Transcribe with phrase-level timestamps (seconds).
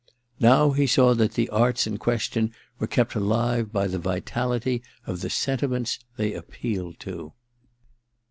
[0.39, 5.21] Now he saw that the arts in question were kept alive by the vitality of
[5.21, 7.33] the sentiments they appealed to.